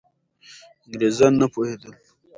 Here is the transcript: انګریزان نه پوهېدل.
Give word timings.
انګریزان 0.83 1.33
نه 1.41 1.47
پوهېدل. 1.53 1.91